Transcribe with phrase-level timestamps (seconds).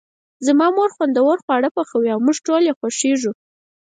[0.47, 3.31] زما مور ډیر خوندور خواړه پخوي او موږ ټول یی خوښیږو